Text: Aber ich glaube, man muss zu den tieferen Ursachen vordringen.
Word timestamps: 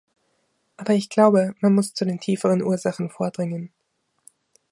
Aber 0.77 0.95
ich 0.95 1.09
glaube, 1.11 1.53
man 1.61 1.75
muss 1.75 1.93
zu 1.93 2.05
den 2.05 2.19
tieferen 2.19 2.63
Ursachen 2.63 3.11
vordringen. 3.11 3.71